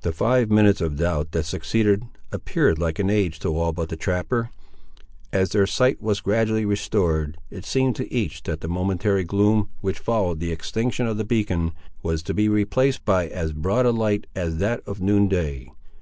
[0.00, 3.96] The five minutes of doubt that succeeded appeared like an age to all but the
[3.98, 4.48] trapper.
[5.30, 9.98] As their sight was gradually restored, it seemed to each that the momentary gloom, which
[9.98, 14.26] followed the extinction of the beacon, was to be replaced by as broad a light
[14.34, 15.68] as that of noon day.